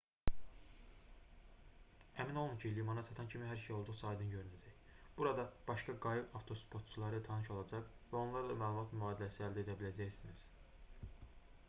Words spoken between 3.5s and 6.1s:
hər şey olduqca aydın görünəcək burada başqa